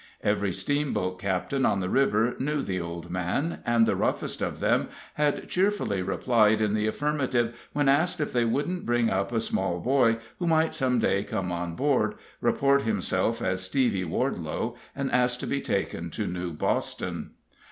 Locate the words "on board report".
11.51-12.81